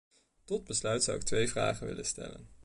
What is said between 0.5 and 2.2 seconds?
besluit zou ik twee vragen willen